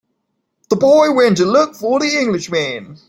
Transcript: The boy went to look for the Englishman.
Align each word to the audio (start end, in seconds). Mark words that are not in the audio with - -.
The 0.71 0.77
boy 0.77 1.11
went 1.13 1.37
to 1.37 1.45
look 1.45 1.75
for 1.75 1.99
the 1.99 2.17
Englishman. 2.19 2.97